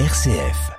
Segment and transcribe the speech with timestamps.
[0.00, 0.72] RCF.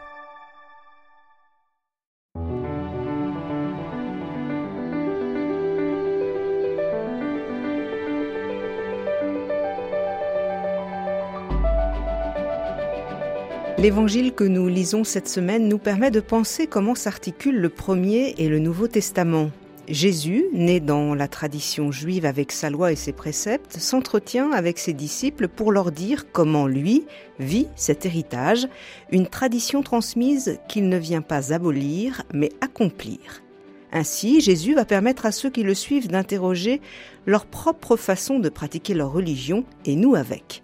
[13.77, 18.49] L'évangile que nous lisons cette semaine nous permet de penser comment s'articulent le Premier et
[18.49, 19.49] le Nouveau Testament.
[19.87, 24.93] Jésus, né dans la tradition juive avec sa loi et ses préceptes, s'entretient avec ses
[24.93, 27.05] disciples pour leur dire comment lui
[27.39, 28.67] vit cet héritage,
[29.11, 33.44] une tradition transmise qu'il ne vient pas abolir, mais accomplir.
[33.91, 36.81] Ainsi, Jésus va permettre à ceux qui le suivent d'interroger
[37.25, 40.61] leur propre façon de pratiquer leur religion, et nous avec.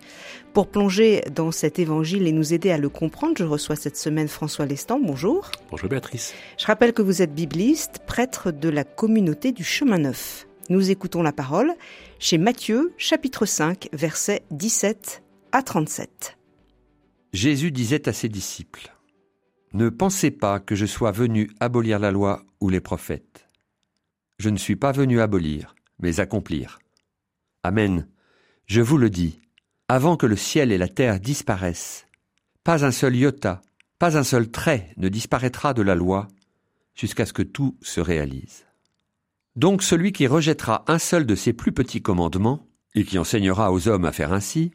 [0.54, 4.28] Pour plonger dans cet évangile et nous aider à le comprendre, je reçois cette semaine
[4.28, 5.00] François Lestan.
[5.00, 5.50] Bonjour.
[5.70, 6.34] Bonjour Béatrice.
[6.58, 10.48] Je rappelle que vous êtes bibliste, prêtre de la communauté du chemin neuf.
[10.70, 11.74] Nous écoutons la parole
[12.20, 16.38] chez Matthieu, chapitre 5, versets 17 à 37.
[17.34, 18.94] Jésus disait à ses disciples,
[19.74, 23.48] Ne pensez pas que je sois venu abolir la loi ou les prophètes.
[24.38, 26.80] Je ne suis pas venu abolir, mais accomplir.
[27.64, 28.08] Amen.
[28.66, 29.40] Je vous le dis,
[29.88, 32.08] avant que le ciel et la terre disparaissent,
[32.64, 33.62] pas un seul iota,
[33.98, 36.28] pas un seul trait ne disparaîtra de la loi,
[36.96, 38.66] jusqu'à ce que tout se réalise.
[39.56, 43.88] Donc celui qui rejettera un seul de ces plus petits commandements, et qui enseignera aux
[43.88, 44.72] hommes à faire ainsi,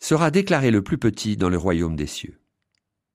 [0.00, 2.40] sera déclaré le plus petit dans le royaume des cieux.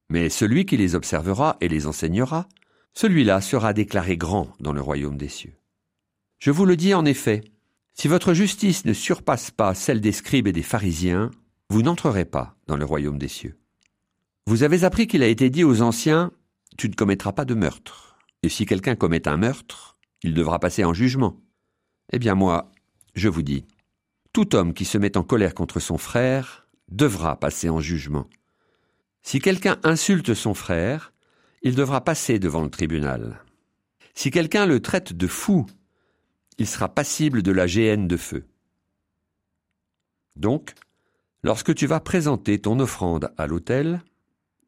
[0.09, 2.47] Mais celui qui les observera et les enseignera,
[2.93, 5.55] celui-là sera déclaré grand dans le royaume des cieux.
[6.39, 7.43] Je vous le dis en effet,
[7.93, 11.31] si votre justice ne surpasse pas celle des scribes et des pharisiens,
[11.69, 13.57] vous n'entrerez pas dans le royaume des cieux.
[14.47, 16.31] Vous avez appris qu'il a été dit aux anciens,
[16.77, 18.17] Tu ne commettras pas de meurtre.
[18.41, 21.41] Et si quelqu'un commet un meurtre, il devra passer en jugement.
[22.13, 22.71] Eh bien moi,
[23.15, 23.65] je vous dis,
[24.33, 28.27] tout homme qui se met en colère contre son frère devra passer en jugement.
[29.21, 31.13] Si quelqu'un insulte son frère,
[31.61, 33.43] il devra passer devant le tribunal.
[34.13, 35.65] Si quelqu'un le traite de fou
[36.59, 38.45] il sera passible de la géhenne de feu.
[40.35, 40.75] Donc,
[41.41, 44.03] lorsque tu vas présenter ton offrande à l'autel,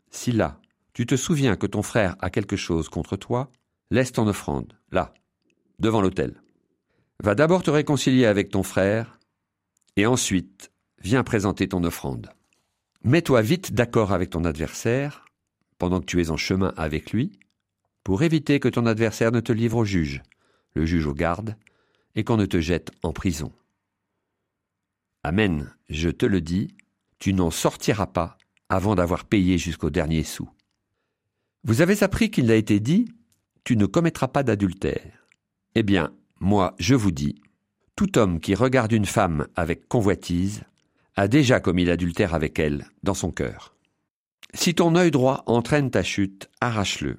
[0.09, 0.59] si là,
[0.93, 3.51] tu te souviens que ton frère a quelque chose contre toi,
[3.91, 5.13] laisse ton offrande, là,
[5.79, 6.41] devant l'autel.
[7.21, 9.19] Va d'abord te réconcilier avec ton frère,
[9.97, 12.31] et ensuite, viens présenter ton offrande.
[13.03, 15.25] Mets-toi vite d'accord avec ton adversaire,
[15.79, 17.39] pendant que tu es en chemin avec lui,
[18.03, 20.21] pour éviter que ton adversaire ne te livre au juge,
[20.75, 21.55] le juge au garde,
[22.13, 23.51] et qu'on ne te jette en prison.
[25.23, 26.75] Amen, je te le dis,
[27.17, 28.37] tu n'en sortiras pas
[28.69, 30.49] avant d'avoir payé jusqu'au dernier sou.
[31.63, 33.11] Vous avez appris qu'il a été dit,
[33.63, 35.27] tu ne commettras pas d'adultère.
[35.75, 37.41] Eh bien, moi, je vous dis,
[37.95, 40.63] tout homme qui regarde une femme avec convoitise
[41.15, 43.75] a déjà commis l'adultère avec elle dans son cœur.
[44.53, 47.17] Si ton œil droit entraîne ta chute, arrache-le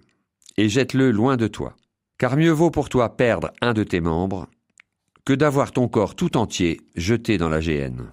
[0.57, 1.77] et jette-le loin de toi,
[2.19, 4.49] car mieux vaut pour toi perdre un de tes membres
[5.25, 8.13] que d'avoir ton corps tout entier jeté dans la géhenne.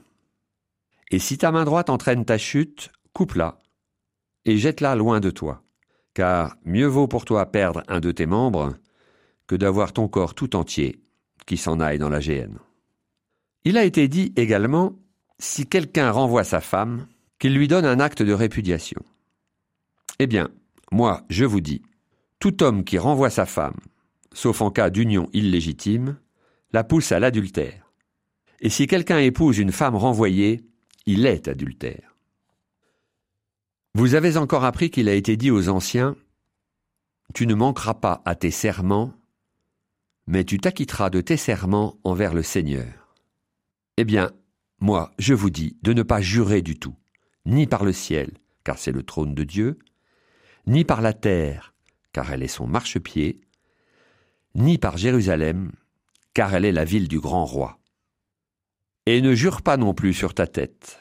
[1.12, 3.59] Et si ta main droite entraîne ta chute, coupe-la
[4.46, 5.63] et jette-la loin de toi,
[6.13, 8.75] car mieux vaut pour toi perdre un de tes membres
[9.47, 11.01] que d'avoir ton corps tout entier
[11.46, 12.59] qui s'en aille dans la géhenne.
[13.63, 14.94] Il a été dit également,
[15.39, 17.07] si quelqu'un renvoie sa femme,
[17.39, 19.01] qu'il lui donne un acte de répudiation.
[20.19, 20.50] Eh bien,
[20.91, 21.81] moi, je vous dis,
[22.39, 23.78] tout homme qui renvoie sa femme,
[24.33, 26.17] sauf en cas d'union illégitime,
[26.72, 27.91] la pousse à l'adultère.
[28.59, 30.61] Et si quelqu'un épouse une femme renvoyée,
[31.05, 32.16] il est adultère.
[33.95, 36.16] Vous avez encore appris qu'il a été dit aux anciens,
[37.33, 39.13] Tu ne manqueras pas à tes serments,
[40.28, 43.16] mais tu t'acquitteras de tes serments envers le Seigneur.
[43.97, 44.31] Eh bien,
[44.81, 46.95] moi, je vous dis de ne pas jurer du tout,
[47.45, 48.31] ni par le ciel,
[48.63, 49.78] car c'est le trône de Dieu,
[50.67, 51.73] ni par la terre,
[52.13, 53.41] car elle est son marchepied,
[54.56, 55.72] ni par Jérusalem,
[56.34, 57.79] car elle est la ville du grand roi.
[59.06, 61.00] Et ne jure pas non plus sur ta tête,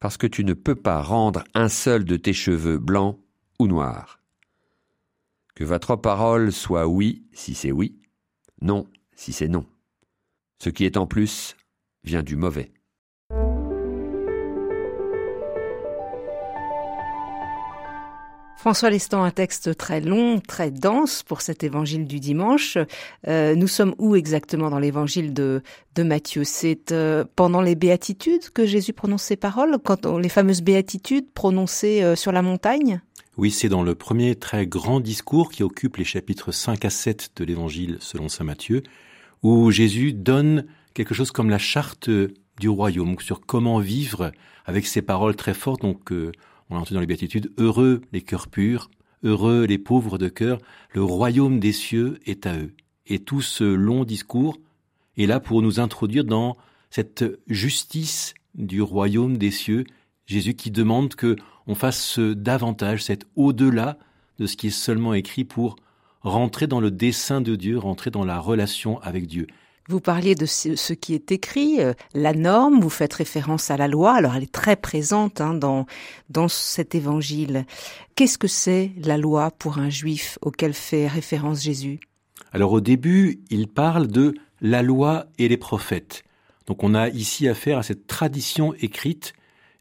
[0.00, 3.18] parce que tu ne peux pas rendre un seul de tes cheveux blancs
[3.58, 4.20] ou noirs.
[5.54, 8.00] Que votre parole soit oui si c'est oui,
[8.62, 9.66] non si c'est non.
[10.60, 11.56] Ce qui est en plus
[12.04, 12.72] vient du mauvais.
[18.58, 22.76] François Lestan, un texte très long, très dense pour cet évangile du dimanche.
[23.28, 25.62] Euh, nous sommes où exactement dans l'évangile de,
[25.94, 26.42] de Matthieu?
[26.42, 32.02] C'est euh, pendant les béatitudes que Jésus prononce ces paroles, quand les fameuses béatitudes prononcées
[32.02, 33.00] euh, sur la montagne?
[33.36, 37.30] Oui, c'est dans le premier très grand discours qui occupe les chapitres 5 à 7
[37.36, 38.82] de l'évangile selon saint Matthieu,
[39.44, 42.10] où Jésus donne quelque chose comme la charte
[42.58, 44.32] du royaume sur comment vivre
[44.66, 45.84] avec ces paroles très fortes.
[46.70, 48.90] On a entendu dans les béatitudes, heureux les cœurs purs,
[49.22, 50.58] heureux les pauvres de cœur,
[50.92, 52.74] le royaume des cieux est à eux.
[53.06, 54.58] Et tout ce long discours
[55.16, 56.56] est là pour nous introduire dans
[56.90, 59.84] cette justice du royaume des cieux,
[60.26, 61.36] Jésus qui demande que
[61.66, 63.98] on fasse davantage, cet au-delà
[64.38, 65.76] de ce qui est seulement écrit pour
[66.22, 69.46] rentrer dans le dessein de Dieu, rentrer dans la relation avec Dieu.
[69.90, 73.88] Vous parliez de ce qui est écrit, euh, la norme, vous faites référence à la
[73.88, 75.86] loi, alors elle est très présente hein, dans,
[76.28, 77.64] dans cet évangile.
[78.14, 82.00] Qu'est-ce que c'est la loi pour un juif auquel fait référence Jésus?
[82.52, 86.22] Alors au début, il parle de la loi et les prophètes.
[86.66, 89.32] Donc on a ici affaire à cette tradition écrite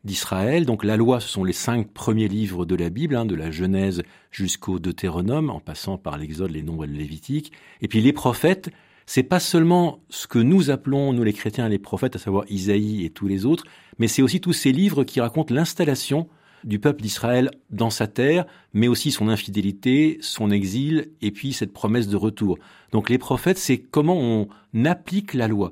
[0.06, 0.66] d'Israël.
[0.66, 3.52] Donc la loi, ce sont les cinq premiers livres de la Bible, hein, de la
[3.52, 7.52] Genèse jusqu'au Deutéronome, en passant par l'Exode, les Nombres et le Lévitique.
[7.82, 8.70] Et puis les prophètes,
[9.08, 13.06] c'est pas seulement ce que nous appelons, nous les chrétiens, les prophètes, à savoir Isaïe
[13.06, 13.64] et tous les autres,
[13.98, 16.28] mais c'est aussi tous ces livres qui racontent l'installation
[16.66, 21.72] du peuple d'Israël dans sa terre, mais aussi son infidélité, son exil, et puis cette
[21.72, 22.58] promesse de retour.
[22.92, 25.72] Donc les prophètes, c'est comment on applique la loi.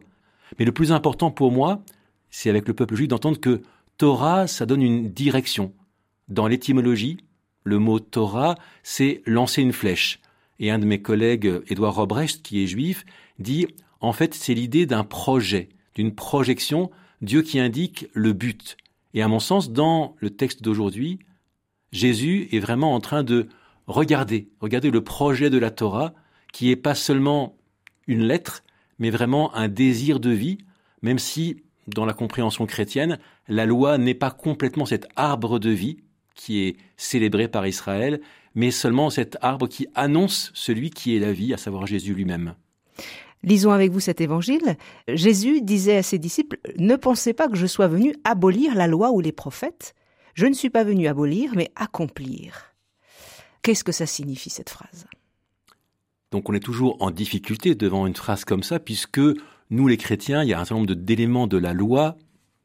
[0.58, 1.84] Mais le plus important pour moi,
[2.30, 3.62] c'est avec le peuple juif d'entendre que
[3.98, 5.74] Torah, ça donne une direction.
[6.30, 7.18] Dans l'étymologie,
[7.64, 10.22] le mot Torah, c'est lancer une flèche.
[10.60, 13.06] Et un de mes collègues, Édouard Robrecht, qui est juif,
[13.40, 13.68] dit,
[14.00, 16.92] en fait, c'est l'idée d'un projet, d'une projection,
[17.22, 18.78] Dieu qui indique le but.
[19.14, 21.20] Et à mon sens, dans le texte d'aujourd'hui,
[21.92, 23.48] Jésus est vraiment en train de
[23.88, 26.14] regarder, regarder le projet de la Torah,
[26.52, 27.56] qui est pas seulement
[28.08, 28.64] une lettre,
[29.00, 30.58] mais vraiment un désir de vie,
[31.02, 35.98] même si, dans la compréhension chrétienne, la loi n'est pas complètement cet arbre de vie
[36.34, 38.22] qui est célébré par Israël,
[38.56, 42.56] mais seulement cet arbre qui annonce celui qui est la vie, à savoir Jésus lui-même.
[43.44, 44.78] Lisons avec vous cet évangile.
[45.08, 49.12] Jésus disait à ses disciples, Ne pensez pas que je sois venu abolir la loi
[49.12, 49.94] ou les prophètes.
[50.34, 52.74] Je ne suis pas venu abolir, mais accomplir.
[53.62, 55.06] Qu'est-ce que ça signifie cette phrase?
[56.32, 59.22] Donc on est toujours en difficulté devant une phrase comme ça, puisque
[59.70, 62.18] nous les chrétiens, il y a un certain nombre d'éléments de la loi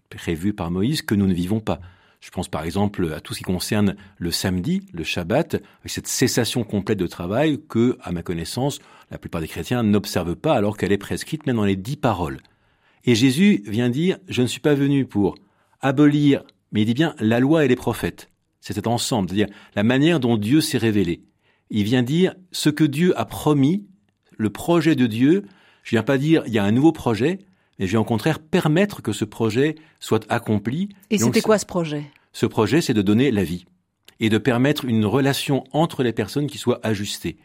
[0.08, 1.80] prévus par Moïse que nous ne vivons pas.
[2.20, 6.06] Je pense par exemple à tout ce qui concerne le samedi, le Shabbat, avec cette
[6.06, 8.78] cessation complète de travail que, à ma connaissance,
[9.10, 12.40] la plupart des chrétiens n'observent pas alors qu'elle est prescrite même dans les dix paroles.
[13.04, 15.34] Et Jésus vient dire, je ne suis pas venu pour
[15.80, 18.30] abolir, mais il dit bien la loi et les prophètes.
[18.60, 21.22] C'est cet ensemble, c'est-à-dire la manière dont Dieu s'est révélé.
[21.70, 23.86] Il vient dire ce que Dieu a promis,
[24.36, 25.44] le projet de Dieu.
[25.82, 27.38] Je viens pas dire il y a un nouveau projet,
[27.80, 30.90] mais je viens au contraire permettre que ce projet soit accompli.
[31.08, 32.04] Et c'était quoi ce projet?
[32.32, 33.64] Ce projet, c'est de donner la vie
[34.20, 37.38] et de permettre une relation entre les personnes qui soit ajustée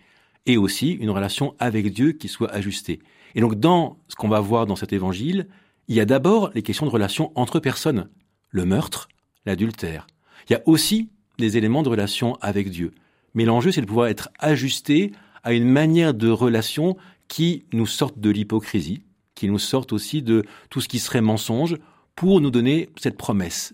[0.46, 3.00] et aussi une relation avec Dieu qui soit ajustée.
[3.34, 5.48] Et donc dans ce qu'on va voir dans cet évangile,
[5.88, 8.10] il y a d'abord les questions de relation entre personnes,
[8.50, 9.08] le meurtre,
[9.46, 10.06] l'adultère.
[10.50, 12.94] Il y a aussi des éléments de relation avec Dieu.
[13.34, 16.98] Mais l'enjeu, c'est de pouvoir être ajusté à une manière de relation
[17.28, 19.04] qui nous sorte de l'hypocrisie,
[19.36, 21.78] qui nous sorte aussi de tout ce qui serait mensonge,
[22.16, 23.74] pour nous donner cette promesse.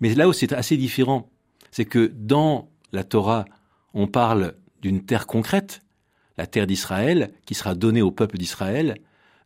[0.00, 1.28] Mais là où c'est assez différent,
[1.70, 3.44] c'est que dans la Torah,
[3.92, 5.82] on parle d'une terre concrète,
[6.38, 8.96] la terre d'Israël, qui sera donnée au peuple d'Israël.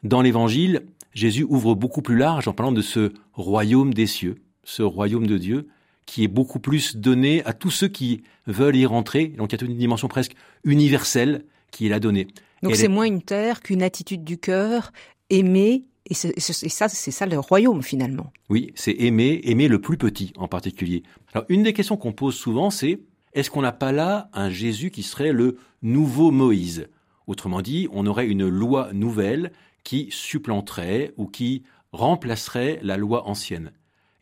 [0.05, 4.83] Dans l'Évangile, Jésus ouvre beaucoup plus large en parlant de ce royaume des cieux, ce
[4.83, 5.69] royaume de Dieu,
[6.07, 9.29] qui est beaucoup plus donné à tous ceux qui veulent y rentrer.
[9.29, 12.29] Donc il y a une dimension presque universelle qui est la donnée.
[12.63, 14.93] Donc c'est moins une terre qu'une attitude du cœur,
[15.31, 18.33] aimer, et, ça, c'est ça le royaume finalement.
[18.51, 21.03] Oui, c'est aimer, aimer le plus petit en particulier.
[21.33, 23.01] Alors une des questions qu'on pose souvent, c'est
[23.33, 26.89] est-ce qu'on n'a pas là un Jésus qui serait le nouveau Moïse?
[27.27, 29.53] Autrement dit, on aurait une loi nouvelle
[29.83, 33.73] qui supplanterait ou qui remplacerait la loi ancienne.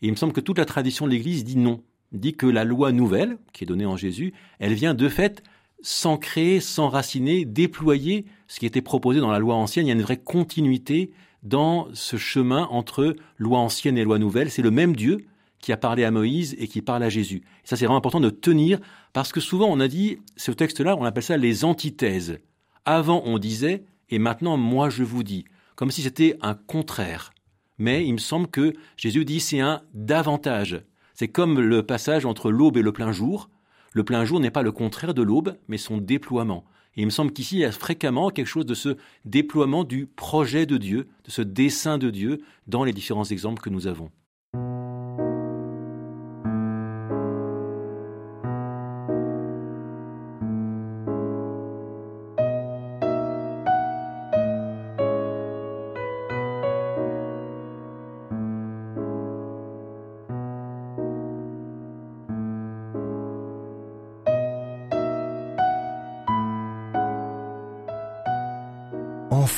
[0.03, 1.83] Et il me semble que toute la tradition de l'Église dit non,
[2.13, 5.43] dit que la loi nouvelle, qui est donnée en Jésus, elle vient de fait
[5.83, 9.87] s'ancrer, s'enraciner, déployer ce qui était proposé dans la loi ancienne.
[9.87, 11.11] Il y a une vraie continuité
[11.43, 14.51] dans ce chemin entre loi ancienne et loi nouvelle.
[14.51, 15.19] C'est le même Dieu
[15.61, 17.43] qui a parlé à Moïse et qui parle à Jésus.
[17.65, 18.81] Et ça, c'est vraiment important de tenir,
[19.13, 22.39] parce que souvent, on a dit, ce texte-là, on appelle ça les antithèses.
[22.85, 25.45] Avant, on disait, et maintenant, moi, je vous dis.
[25.77, 27.33] Comme si c'était un contraire
[27.83, 30.83] mais il me semble que Jésus dit c'est un davantage.
[31.15, 33.51] C'est comme le passage entre l'aube et le plein jour.
[33.93, 36.65] Le plein jour n'est pas le contraire de l'aube, mais son déploiement.
[36.97, 40.07] Et il me semble qu'ici, il y a fréquemment quelque chose de ce déploiement du
[40.07, 44.11] projet de Dieu, de ce dessein de Dieu dans les différents exemples que nous avons.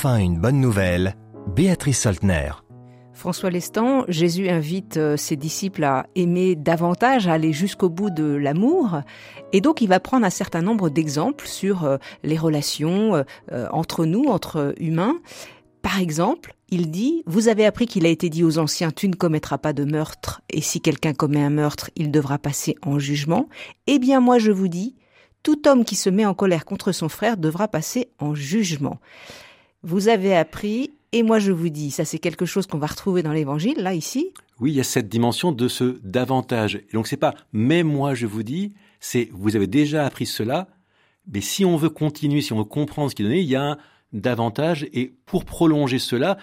[0.05, 1.17] Enfin une bonne nouvelle,
[1.57, 2.51] Béatrice Soltner.
[3.15, 8.25] François Lestan, Jésus invite euh, ses disciples à aimer davantage, à aller jusqu'au bout de
[8.25, 9.01] l'amour.
[9.55, 14.05] Et donc, il va prendre un certain nombre d'exemples sur euh, les relations euh, entre
[14.05, 15.17] nous, entre humains.
[15.81, 19.15] Par exemple, il dit, vous avez appris qu'il a été dit aux anciens, tu ne
[19.15, 23.49] commettras pas de meurtre, et si quelqu'un commet un meurtre, il devra passer en jugement.
[23.87, 24.97] Eh bien, moi, je vous dis,
[25.43, 28.99] tout homme qui se met en colère contre son frère devra passer en jugement.
[29.87, 33.23] Vous avez appris, et moi je vous dis, ça c'est quelque chose qu'on va retrouver
[33.23, 34.31] dans l'évangile, là, ici.
[34.59, 36.81] Oui, il y a cette dimension de ce davantage.
[36.95, 40.69] Donc c'est pas mais moi je vous dis, c'est vous avez déjà appris cela,
[41.31, 43.63] mais si on veut continuer, si on veut comprendre ce qui est il y a
[43.63, 43.77] un
[44.15, 46.39] davantage, et pour prolonger cela,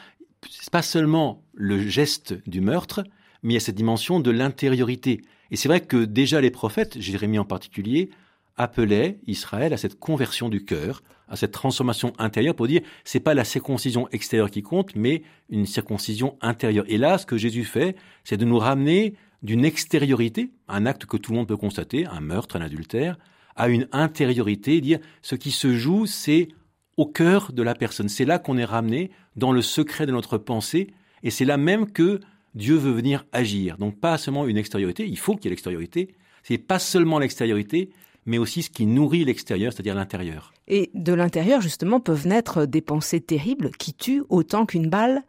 [0.47, 3.03] c'est pas seulement le geste du meurtre,
[3.41, 5.21] mais il y a cette dimension de l'intériorité.
[5.49, 8.11] Et c'est vrai que déjà les prophètes, Jérémie en particulier,
[8.57, 13.33] appelait Israël à cette conversion du cœur, à cette transformation intérieure pour dire c'est pas
[13.33, 16.85] la circoncision extérieure qui compte, mais une circoncision intérieure.
[16.87, 21.17] Et là, ce que Jésus fait, c'est de nous ramener d'une extériorité, un acte que
[21.17, 23.17] tout le monde peut constater, un meurtre, un adultère,
[23.55, 26.49] à une intériorité, dire ce qui se joue, c'est
[26.97, 28.09] au cœur de la personne.
[28.09, 30.93] C'est là qu'on est ramené dans le secret de notre pensée,
[31.23, 32.19] et c'est là même que
[32.53, 33.77] Dieu veut venir agir.
[33.77, 36.15] Donc pas seulement une extériorité, il faut qu'il y ait l'extériorité.
[36.43, 37.91] C'est pas seulement l'extériorité,
[38.25, 40.53] mais aussi ce qui nourrit l'extérieur, c'est-à-dire l'intérieur.
[40.67, 45.23] Et de l'intérieur, justement, peuvent naître des pensées terribles qui tuent autant qu'une balle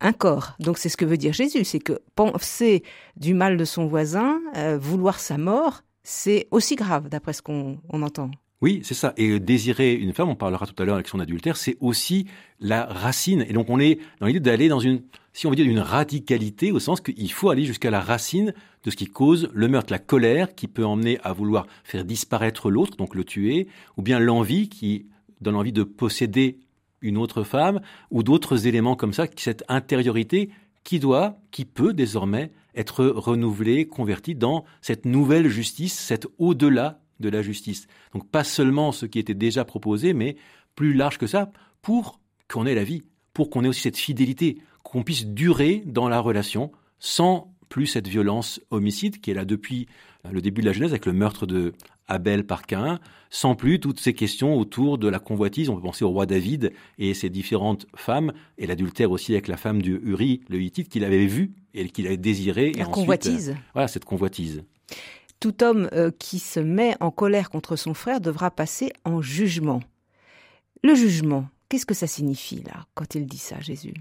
[0.00, 0.54] un corps.
[0.58, 2.82] Donc c'est ce que veut dire Jésus, c'est que penser
[3.16, 7.78] du mal de son voisin, euh, vouloir sa mort, c'est aussi grave, d'après ce qu'on
[7.90, 8.30] entend.
[8.64, 9.12] Oui, c'est ça.
[9.18, 12.24] Et désirer une femme, on parlera tout à l'heure avec son adultère, c'est aussi
[12.60, 13.44] la racine.
[13.46, 15.02] Et donc on est dans l'idée d'aller dans une,
[15.34, 18.54] si on veut dire, une radicalité, au sens qu'il faut aller jusqu'à la racine
[18.84, 22.70] de ce qui cause le meurtre, la colère qui peut emmener à vouloir faire disparaître
[22.70, 23.68] l'autre, donc le tuer,
[23.98, 25.08] ou bien l'envie qui
[25.42, 26.58] donne envie de posséder
[27.02, 30.48] une autre femme, ou d'autres éléments comme ça, cette intériorité
[30.84, 37.28] qui doit, qui peut désormais être renouvelée, convertie dans cette nouvelle justice, cette au-delà de
[37.28, 37.86] la justice.
[38.12, 40.36] Donc pas seulement ce qui était déjà proposé, mais
[40.74, 41.50] plus large que ça,
[41.82, 43.02] pour qu'on ait la vie,
[43.32, 48.08] pour qu'on ait aussi cette fidélité, qu'on puisse durer dans la relation sans plus cette
[48.08, 49.88] violence homicide qui est là depuis
[50.30, 51.72] le début de la Genèse avec le meurtre de
[52.06, 55.68] Abel par Cain, sans plus toutes ces questions autour de la convoitise.
[55.68, 59.56] On peut penser au roi David et ses différentes femmes, et l'adultère aussi avec la
[59.56, 62.72] femme de Uri, le Hittite, qu'il avait vu et qu'il avait désiré.
[62.72, 63.50] La convoitise.
[63.50, 64.62] Euh, voilà, cette convoitise.
[65.44, 69.80] Tout homme euh, qui se met en colère contre son frère devra passer en jugement.
[70.82, 73.92] Le jugement, qu'est-ce que ça signifie là, quand il dit ça, Jésus?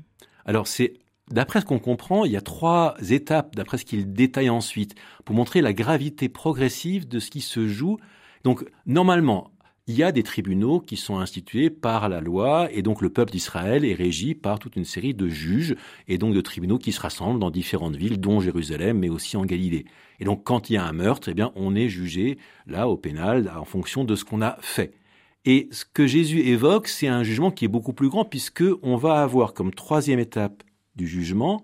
[0.45, 0.93] Alors c'est
[1.29, 4.95] D'après ce qu'on comprend, il y a trois étapes, d'après ce qu'il détaille ensuite,
[5.25, 7.97] pour montrer la gravité progressive de ce qui se joue.
[8.45, 9.51] Donc, normalement,
[9.88, 13.34] il y a des tribunaux qui sont institués par la loi, et donc le peuple
[13.34, 15.75] d'Israël est régi par toute une série de juges,
[16.08, 19.46] et donc de tribunaux qui se rassemblent dans différentes villes, dont Jérusalem, mais aussi en
[19.46, 19.86] Galilée.
[20.22, 22.96] Et donc, quand il y a un meurtre, eh bien, on est jugé, là, au
[22.96, 24.94] pénal, en fonction de ce qu'on a fait.
[25.44, 28.96] Et ce que Jésus évoque, c'est un jugement qui est beaucoup plus grand, puisque on
[28.96, 30.63] va avoir comme troisième étape
[30.96, 31.62] du jugement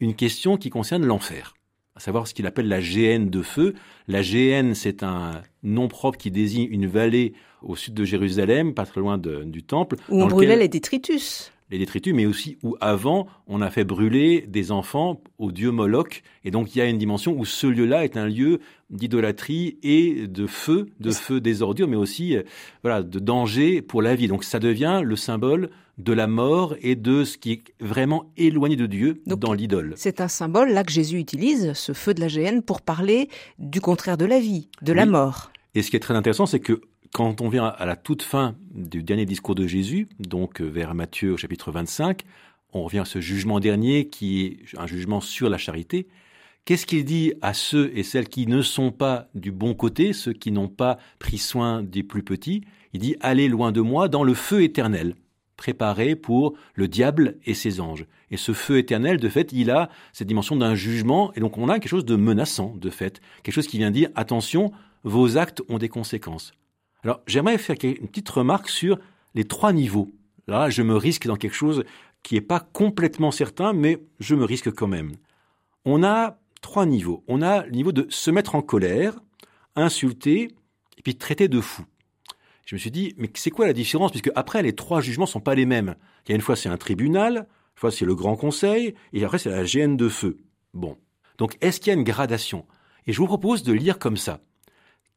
[0.00, 1.54] une question qui concerne l'enfer,
[1.94, 3.74] à savoir ce qu'il appelle la géhenne de feu.
[4.08, 8.86] La géhenne, c'est un nom propre qui désigne une vallée au sud de Jérusalem, pas
[8.86, 9.96] très loin du temple.
[10.08, 14.44] Où on brûlait les détritus les détritus, mais aussi où avant, on a fait brûler
[14.46, 16.22] des enfants au dieu Moloch.
[16.44, 20.26] Et donc, il y a une dimension où ce lieu-là est un lieu d'idolâtrie et
[20.26, 22.42] de feu, de feu des ordures, mais aussi, euh,
[22.82, 24.28] voilà, de danger pour la vie.
[24.28, 28.76] Donc, ça devient le symbole de la mort et de ce qui est vraiment éloigné
[28.76, 29.94] de Dieu dans l'idole.
[29.96, 33.80] C'est un symbole là que Jésus utilise, ce feu de la géhenne, pour parler du
[33.80, 35.52] contraire de la vie, de la mort.
[35.74, 36.80] Et ce qui est très intéressant, c'est que
[37.12, 40.94] quand on vient à la toute fin du dernier discours de Jésus, donc euh, vers
[40.94, 42.22] Matthieu au chapitre 25,
[42.72, 46.08] on revient à ce jugement dernier qui est un jugement sur la charité.
[46.64, 50.32] Qu'est-ce qu'il dit à ceux et celles qui ne sont pas du bon côté, ceux
[50.32, 52.62] qui n'ont pas pris soin des plus petits?
[52.94, 55.14] Il dit Allez loin de moi dans le feu éternel
[55.56, 58.06] préparé pour le diable et ses anges.
[58.30, 61.68] Et ce feu éternel, de fait, il a cette dimension d'un jugement, et donc on
[61.68, 64.72] a quelque chose de menaçant, de fait, quelque chose qui vient dire, attention,
[65.04, 66.52] vos actes ont des conséquences.
[67.04, 68.98] Alors j'aimerais faire une petite remarque sur
[69.34, 70.10] les trois niveaux.
[70.48, 71.84] Là, je me risque dans quelque chose
[72.22, 75.12] qui n'est pas complètement certain, mais je me risque quand même.
[75.84, 77.24] On a trois niveaux.
[77.26, 79.20] On a le niveau de se mettre en colère,
[79.74, 80.54] insulter,
[80.96, 81.84] et puis traiter de fou
[82.72, 84.12] je me suis dit, mais c'est quoi la différence?
[84.12, 85.94] Puisque après, les trois jugements sont pas les mêmes.
[86.24, 89.22] Il y a une fois, c'est un tribunal, une fois, c'est le grand conseil, et
[89.26, 90.38] après, c'est la GN de feu.
[90.72, 90.96] Bon.
[91.36, 92.64] Donc, est-ce qu'il y a une gradation?
[93.06, 94.40] Et je vous propose de lire comme ça.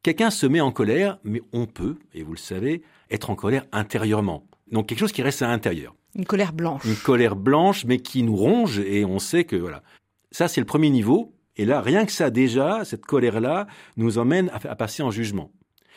[0.02, 3.64] Quelqu'un se met en colère, mais on peut, et vous le savez, être en colère
[3.72, 4.46] intérieurement.
[4.70, 5.94] Donc quelque chose qui reste à l'intérieur.
[6.14, 6.84] Une colère blanche.
[6.84, 9.82] Une colère blanche, mais qui nous ronge et on sait que voilà.
[10.30, 11.32] Ça, c'est le premier niveau.
[11.56, 15.50] Et là, rien que ça, déjà, cette colère-là nous emmène à, à passer en jugement.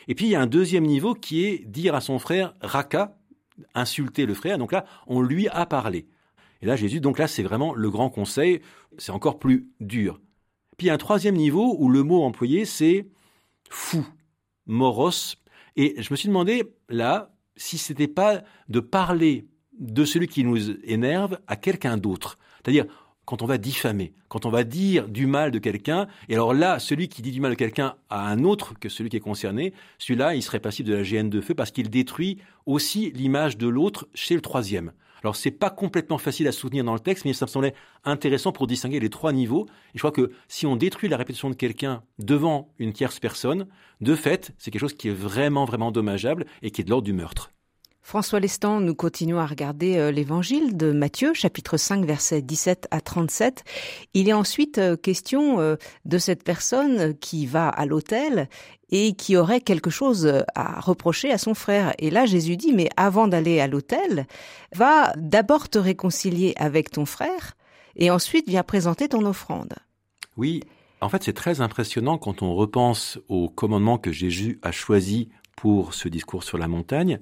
[0.08, 3.16] Et puis, il y a un deuxième niveau qui est dire à son frère, Raka,
[3.74, 4.58] insulter le frère.
[4.58, 6.06] Donc là, on lui a parlé.
[6.62, 8.60] Et là, Jésus, donc là, c'est vraiment le grand conseil.
[8.98, 10.20] C'est encore plus dur.
[10.76, 13.06] Puis il y a un troisième niveau où le mot employé, c'est
[13.68, 14.06] fou,
[14.66, 15.36] moros.
[15.76, 19.46] Et je me suis demandé, là, si c'était pas de parler
[19.78, 22.38] de celui qui nous énerve à quelqu'un d'autre.
[22.56, 22.86] C'est-à-dire,
[23.30, 26.80] quand on va diffamer, quand on va dire du mal de quelqu'un, et alors là,
[26.80, 29.72] celui qui dit du mal de quelqu'un à un autre que celui qui est concerné,
[29.98, 33.68] celui-là, il serait passible de la GN de feu parce qu'il détruit aussi l'image de
[33.68, 34.90] l'autre chez le troisième.
[35.22, 38.50] Alors c'est pas complètement facile à soutenir dans le texte, mais ça me semblait intéressant
[38.50, 39.66] pour distinguer les trois niveaux.
[39.94, 43.68] Et je crois que si on détruit la réputation de quelqu'un devant une tierce personne,
[44.00, 47.06] de fait, c'est quelque chose qui est vraiment, vraiment dommageable et qui est de l'ordre
[47.06, 47.52] du meurtre.
[48.10, 53.00] François Lestan, nous continuons à regarder euh, l'évangile de Matthieu, chapitre 5, versets 17 à
[53.00, 53.62] 37.
[54.14, 55.76] Il est ensuite euh, question euh,
[56.06, 58.48] de cette personne qui va à l'hôtel
[58.88, 61.94] et qui aurait quelque chose à reprocher à son frère.
[62.00, 64.26] Et là, Jésus dit, mais avant d'aller à l'hôtel,
[64.74, 67.54] va d'abord te réconcilier avec ton frère
[67.94, 69.74] et ensuite viens présenter ton offrande.
[70.36, 70.64] Oui,
[71.00, 75.94] en fait, c'est très impressionnant quand on repense au commandement que Jésus a choisi pour
[75.94, 77.20] ce discours sur la montagne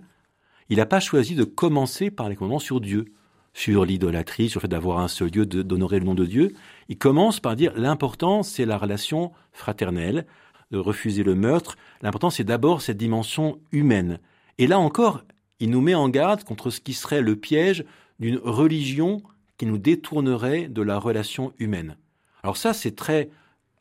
[0.69, 3.07] il n'a pas choisi de commencer par les commandements sur Dieu,
[3.55, 6.55] sur l'idolâtrie, sur le fait d'avoir un seul Dieu, d'honorer le nom de Dieu.
[6.89, 10.27] Il commence par dire l'important, c'est la relation fraternelle,
[10.71, 11.77] de refuser le meurtre.
[12.03, 14.21] L'important, c'est d'abord cette dimension humaine.
[14.59, 15.25] Et là encore,
[15.61, 17.85] il nous met en garde contre ce qui serait le piège
[18.21, 19.23] d'une religion
[19.57, 21.97] qui nous détournerait de la relation humaine.
[22.43, 23.31] Alors ça, c'est très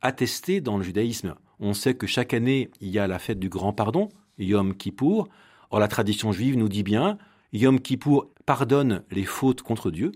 [0.01, 1.35] attesté dans le judaïsme.
[1.59, 5.29] On sait que chaque année, il y a la fête du grand pardon, Yom Kippour,
[5.69, 7.17] Or, la tradition juive nous dit bien,
[7.53, 10.11] Yom Kippour pardonne les fautes contre Dieu,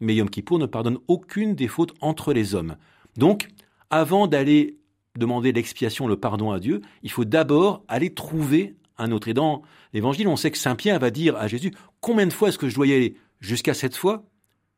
[0.00, 2.76] mais Yom Kippour ne pardonne aucune des fautes entre les hommes.
[3.16, 3.48] Donc,
[3.90, 4.78] avant d'aller
[5.16, 9.28] demander l'expiation, le pardon à Dieu, il faut d'abord aller trouver un autre.
[9.28, 12.48] Et dans l'évangile, on sait que Saint Pierre va dire à Jésus, combien de fois
[12.48, 14.24] est-ce que je dois y aller Jusqu'à sept fois?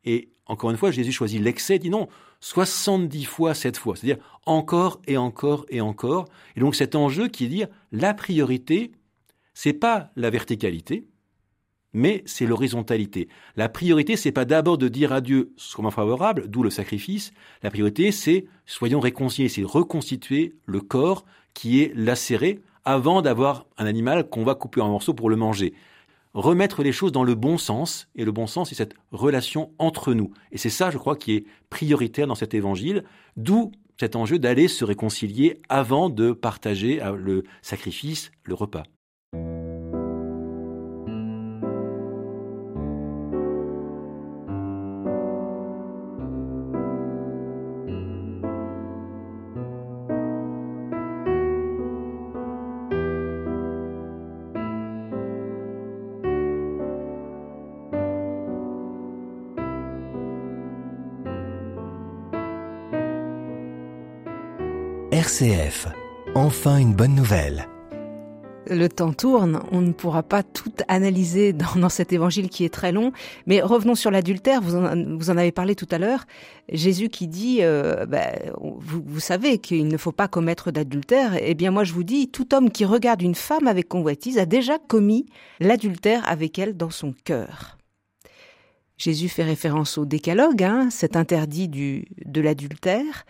[0.04, 2.08] Et encore une fois, Jésus choisit l'excès, dit non,
[2.40, 6.26] 70 fois sept fois, c'est-à-dire encore et encore et encore.
[6.56, 8.92] Et donc cet enjeu qui est dire la priorité,
[9.60, 11.08] c'est pas la verticalité,
[11.92, 13.26] mais c'est l'horizontalité.
[13.56, 17.32] La priorité, c'est pas d'abord de dire à Dieu qu'on favorable, d'où le sacrifice.
[17.64, 23.86] La priorité, c'est soyons réconciliés, c'est reconstituer le corps qui est lacéré avant d'avoir un
[23.86, 25.74] animal qu'on va couper en morceaux pour le manger.
[26.34, 30.14] Remettre les choses dans le bon sens, et le bon sens, c'est cette relation entre
[30.14, 30.30] nous.
[30.52, 33.02] Et c'est ça, je crois, qui est prioritaire dans cet évangile,
[33.36, 38.84] d'où cet enjeu d'aller se réconcilier avant de partager euh, le sacrifice, le repas.
[66.34, 67.68] Enfin une bonne nouvelle.
[68.66, 72.90] Le temps tourne, on ne pourra pas tout analyser dans, cet évangile qui est très
[72.90, 73.12] long,
[73.46, 76.26] mais revenons sur l'adultère, vous en, avez parlé tout à l'heure,
[76.72, 78.04] Jésus qui dit, euh,
[78.80, 82.28] vous, vous, savez qu'il ne faut pas commettre d'adultère, eh bien moi je vous dis,
[82.28, 85.26] tout homme qui regarde une femme avec convoitise a déjà commis
[85.60, 87.78] l'adultère avec elle dans son cœur.
[88.96, 93.24] Jésus fait référence au décalogue, hein, cet interdit du, de l'adultère,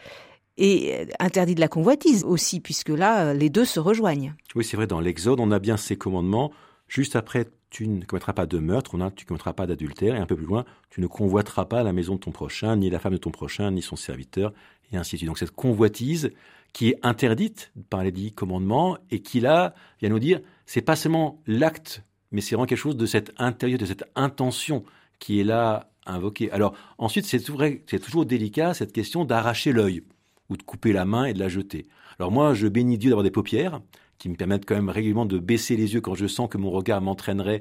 [0.58, 4.34] et interdit de la convoitise aussi, puisque là, euh, les deux se rejoignent.
[4.54, 6.52] Oui, c'est vrai, dans l'Exode, on a bien ces commandements.
[6.88, 10.16] Juste après, tu ne commettras pas de meurtre, on a, tu ne commettras pas d'adultère,
[10.16, 12.90] et un peu plus loin, tu ne convoiteras pas la maison de ton prochain, ni
[12.90, 14.52] la femme de ton prochain, ni son serviteur,
[14.92, 15.28] et ainsi de suite.
[15.28, 16.30] Donc cette convoitise
[16.72, 20.96] qui est interdite par les dix commandements, et qui là vient nous dire, c'est pas
[20.96, 24.84] seulement l'acte, mais c'est vraiment quelque chose de cette intérieur, de cette intention
[25.18, 26.50] qui est là invoquée.
[26.50, 30.02] Alors ensuite, c'est toujours délicat cette question d'arracher l'œil
[30.48, 31.86] ou de couper la main et de la jeter.
[32.18, 33.80] Alors moi, je bénis Dieu d'avoir des paupières
[34.18, 36.70] qui me permettent quand même régulièrement de baisser les yeux quand je sens que mon
[36.70, 37.60] regard m'entraînerait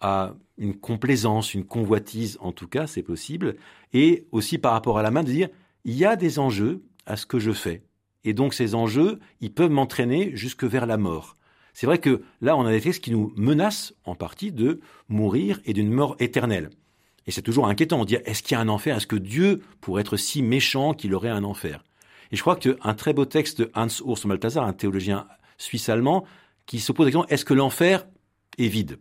[0.00, 3.56] à une complaisance, une convoitise, en tout cas, c'est possible.
[3.92, 5.48] Et aussi par rapport à la main, de dire,
[5.84, 7.82] il y a des enjeux à ce que je fais.
[8.24, 11.36] Et donc ces enjeux, ils peuvent m'entraîner jusque vers la mort.
[11.72, 15.60] C'est vrai que là, on a des textes qui nous menacent en partie de mourir
[15.64, 16.70] et d'une mort éternelle.
[17.26, 18.96] Et c'est toujours inquiétant de dire, est-ce qu'il y a un enfer?
[18.96, 21.84] Est-ce que Dieu pourrait être si méchant qu'il aurait un enfer?
[22.32, 25.26] Et je crois qu'un très beau texte de Hans Urs Malthasar, un théologien
[25.58, 26.24] suisse-allemand,
[26.66, 28.06] qui se pose la question est-ce que l'enfer
[28.58, 28.98] est vide?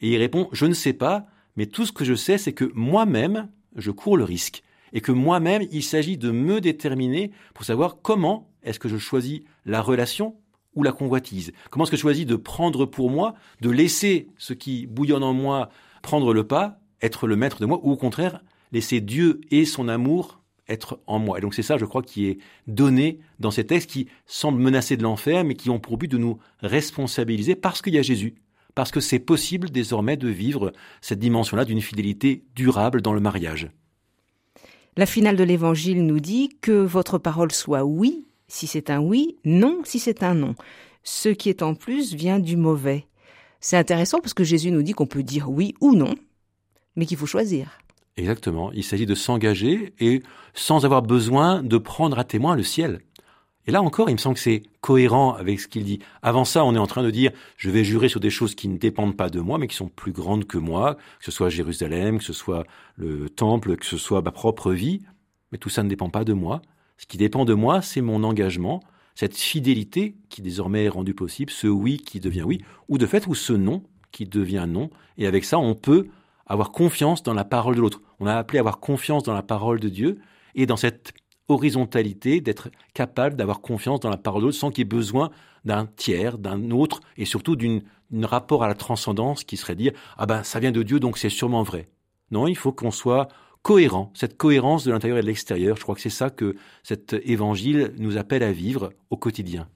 [0.00, 1.26] Et il répond, je ne sais pas,
[1.56, 4.62] mais tout ce que je sais, c'est que moi-même, je cours le risque.
[4.92, 9.40] Et que moi-même, il s'agit de me déterminer pour savoir comment est-ce que je choisis
[9.64, 10.36] la relation
[10.74, 11.52] ou la convoitise.
[11.70, 15.32] Comment est-ce que je choisis de prendre pour moi, de laisser ce qui bouillonne en
[15.32, 15.70] moi
[16.02, 19.88] prendre le pas, être le maître de moi, ou au contraire, laisser Dieu et son
[19.88, 21.38] amour être en moi.
[21.38, 24.96] Et donc c'est ça, je crois, qui est donné dans ces textes qui semblent menacer
[24.96, 28.34] de l'enfer, mais qui ont pour but de nous responsabiliser parce qu'il y a Jésus,
[28.74, 33.70] parce que c'est possible désormais de vivre cette dimension-là d'une fidélité durable dans le mariage.
[34.96, 39.38] La finale de l'Évangile nous dit que votre parole soit oui si c'est un oui,
[39.46, 40.54] non si c'est un non.
[41.04, 43.06] Ce qui est en plus vient du mauvais.
[43.60, 46.14] C'est intéressant parce que Jésus nous dit qu'on peut dire oui ou non,
[46.94, 47.78] mais qu'il faut choisir.
[48.16, 48.70] Exactement.
[48.72, 50.22] Il s'agit de s'engager et
[50.54, 53.00] sans avoir besoin de prendre à témoin le ciel.
[53.66, 56.00] Et là encore, il me semble que c'est cohérent avec ce qu'il dit.
[56.20, 58.68] Avant ça, on est en train de dire, je vais jurer sur des choses qui
[58.68, 61.48] ne dépendent pas de moi, mais qui sont plus grandes que moi, que ce soit
[61.48, 62.64] Jérusalem, que ce soit
[62.96, 65.00] le temple, que ce soit ma propre vie.
[65.52, 66.60] Mais tout ça ne dépend pas de moi.
[66.98, 68.82] Ce qui dépend de moi, c'est mon engagement,
[69.14, 73.26] cette fidélité qui désormais est rendue possible, ce oui qui devient oui, ou de fait,
[73.26, 74.90] ou ce non qui devient non.
[75.18, 76.08] Et avec ça, on peut
[76.52, 78.02] avoir confiance dans la parole de l'autre.
[78.20, 80.20] On a appelé à avoir confiance dans la parole de Dieu
[80.54, 81.14] et dans cette
[81.48, 85.30] horizontalité d'être capable d'avoir confiance dans la parole de l'autre sans qu'il y ait besoin
[85.64, 87.80] d'un tiers, d'un autre et surtout d'un
[88.22, 91.30] rapport à la transcendance qui serait dire ah ben ça vient de Dieu donc c'est
[91.30, 91.88] sûrement vrai.
[92.30, 93.28] Non, il faut qu'on soit
[93.62, 95.76] cohérent, cette cohérence de l'intérieur et de l'extérieur.
[95.76, 99.68] Je crois que c'est ça que cet évangile nous appelle à vivre au quotidien.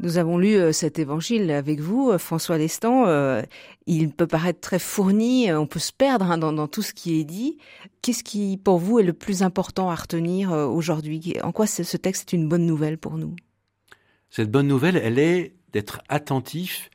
[0.00, 3.06] Nous avons lu euh, cet évangile avec vous, euh, François Lestan.
[3.06, 3.42] Euh,
[3.86, 7.24] il peut paraître très fourni, on peut se perdre hein, dans, tout ce qui est
[7.24, 7.58] dit.
[8.02, 11.34] Qu'est-ce qui, pour vous, est le plus important à retenir aujourd'hui?
[11.42, 13.34] En quoi ce texte est une bonne nouvelle pour nous?
[14.30, 16.90] Cette bonne nouvelle, elle est d'être attentif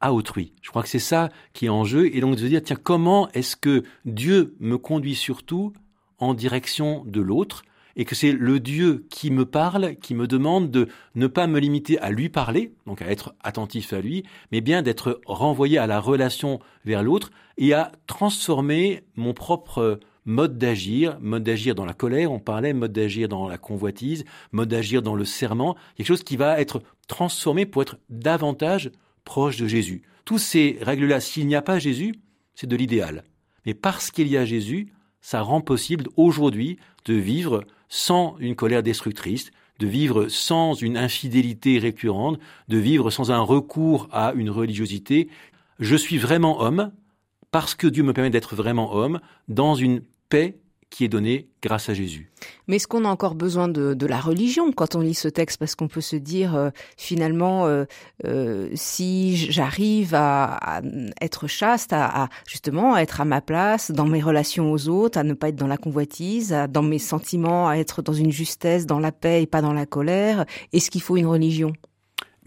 [0.00, 0.54] à autrui.
[0.62, 2.76] Je crois que c'est ça qui est en jeu, et donc de se dire, tiens,
[2.82, 5.72] comment est-ce que Dieu me conduit surtout
[6.18, 7.62] en direction de l'autre?
[8.00, 11.60] Et que c'est le Dieu qui me parle, qui me demande de ne pas me
[11.60, 15.86] limiter à lui parler, donc à être attentif à lui, mais bien d'être renvoyé à
[15.86, 21.92] la relation vers l'autre et à transformer mon propre mode d'agir, mode d'agir dans la
[21.92, 26.24] colère, on parlait, mode d'agir dans la convoitise, mode d'agir dans le serment, quelque chose
[26.24, 28.90] qui va être transformé pour être davantage
[29.24, 30.04] proche de Jésus.
[30.24, 32.14] Tous ces règles-là, s'il n'y a pas Jésus,
[32.54, 33.24] c'est de l'idéal.
[33.66, 34.88] Mais parce qu'il y a Jésus,
[35.20, 41.78] ça rend possible aujourd'hui de vivre sans une colère destructrice, de vivre sans une infidélité
[41.78, 45.28] récurrente, de vivre sans un recours à une religiosité.
[45.78, 46.92] Je suis vraiment homme
[47.50, 50.58] parce que Dieu me permet d'être vraiment homme dans une paix
[50.90, 52.30] qui est donné grâce à Jésus.
[52.66, 55.58] Mais est-ce qu'on a encore besoin de, de, la religion quand on lit ce texte?
[55.58, 57.84] Parce qu'on peut se dire, euh, finalement, euh,
[58.26, 60.82] euh, si j'arrive à, à,
[61.20, 65.16] être chaste, à, à, justement à être à ma place dans mes relations aux autres,
[65.16, 68.32] à ne pas être dans la convoitise, à, dans mes sentiments, à être dans une
[68.32, 71.72] justesse, dans la paix et pas dans la colère, est-ce qu'il faut une religion?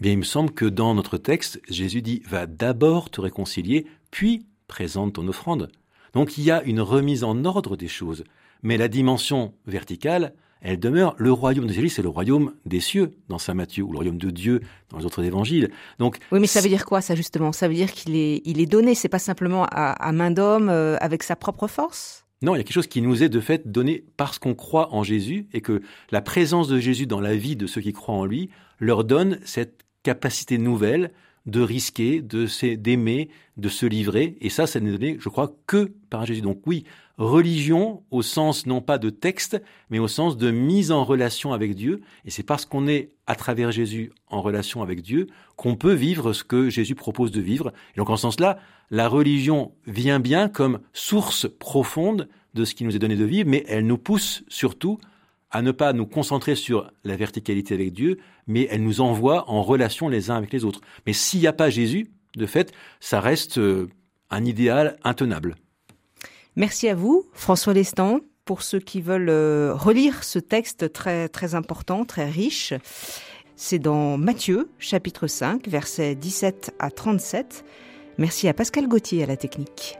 [0.00, 4.44] Bien, il me semble que dans notre texte, Jésus dit, va d'abord te réconcilier, puis
[4.66, 5.70] présente ton offrande.
[6.14, 8.24] Donc il y a une remise en ordre des choses.
[8.62, 11.14] Mais la dimension verticale, elle demeure.
[11.18, 14.18] Le royaume de Jésus, c'est le royaume des cieux dans Saint Matthieu, ou le royaume
[14.18, 15.70] de Dieu dans les autres évangiles.
[15.98, 17.52] Donc, oui, mais ça veut dire quoi, ça justement?
[17.52, 18.94] Ça veut dire qu'il est, il est donné.
[18.94, 22.24] C'est pas simplement à, main d'homme euh, avec sa propre force?
[22.42, 24.94] Non, il y a quelque chose qui nous est de fait donné parce qu'on croit
[24.94, 28.16] en Jésus et que la présence de Jésus dans la vie de ceux qui croient
[28.16, 28.50] en lui
[28.80, 31.12] leur donne cette capacité nouvelle
[31.46, 34.36] de risquer, de d'aimer, de se livrer.
[34.40, 36.40] Et ça, ça n'est donné, je crois, que par Jésus.
[36.40, 36.84] Donc oui,
[37.18, 41.74] religion au sens non pas de texte, mais au sens de mise en relation avec
[41.74, 42.00] Dieu.
[42.24, 46.32] Et c'est parce qu'on est à travers Jésus en relation avec Dieu qu'on peut vivre
[46.32, 47.72] ce que Jésus propose de vivre.
[47.94, 48.58] Et donc en ce sens-là,
[48.90, 53.48] la religion vient bien comme source profonde de ce qui nous est donné de vivre,
[53.48, 54.98] mais elle nous pousse surtout
[55.54, 59.62] à ne pas nous concentrer sur la verticalité avec Dieu, mais elle nous envoie en
[59.62, 60.80] relation les uns avec les autres.
[61.06, 63.88] Mais s'il n'y a pas Jésus, de fait, ça reste euh,
[64.30, 65.54] un idéal intenable.
[66.56, 68.18] Merci à vous, François Lestan.
[68.44, 72.74] Pour ceux qui veulent euh, relire ce texte très, très important, très riche,
[73.54, 77.64] c'est dans Matthieu, chapitre 5, versets 17 à 37.
[78.18, 79.98] Merci à Pascal Gauthier à la technique.